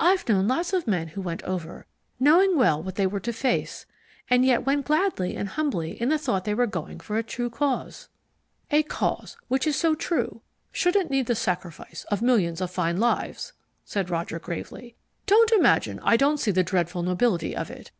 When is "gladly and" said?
4.86-5.48